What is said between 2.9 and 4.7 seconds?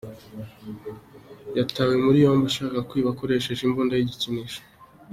akoresheje imbunda y’igikinisho